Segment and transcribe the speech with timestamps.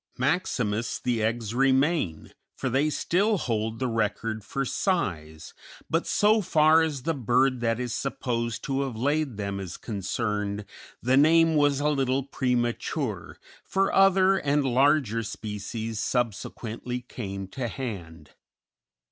[0.17, 5.53] Maximus the eggs remain, for they still hold the record for size;
[5.91, 10.65] but so far as the bird that is supposed to have laid them is concerned,
[11.03, 18.31] the name was a little premature, for other and larger species subsequently came to hand.